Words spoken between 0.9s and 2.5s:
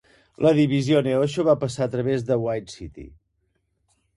Neosho va passar a través de